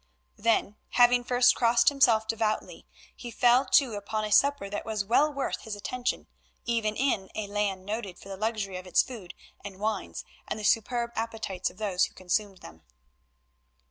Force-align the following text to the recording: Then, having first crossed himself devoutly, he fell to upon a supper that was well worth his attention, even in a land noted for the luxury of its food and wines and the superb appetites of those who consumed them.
Then, 0.37 0.77
having 0.93 1.23
first 1.23 1.53
crossed 1.53 1.89
himself 1.89 2.27
devoutly, 2.27 2.87
he 3.15 3.29
fell 3.29 3.65
to 3.67 3.93
upon 3.93 4.25
a 4.25 4.31
supper 4.31 4.67
that 4.67 4.83
was 4.83 5.05
well 5.05 5.31
worth 5.31 5.61
his 5.61 5.75
attention, 5.75 6.25
even 6.65 6.95
in 6.95 7.29
a 7.35 7.45
land 7.45 7.85
noted 7.85 8.17
for 8.17 8.27
the 8.27 8.35
luxury 8.35 8.77
of 8.77 8.87
its 8.87 9.03
food 9.03 9.35
and 9.63 9.79
wines 9.79 10.25
and 10.47 10.59
the 10.59 10.63
superb 10.63 11.11
appetites 11.15 11.69
of 11.69 11.77
those 11.77 12.05
who 12.05 12.15
consumed 12.15 12.61
them. 12.61 12.81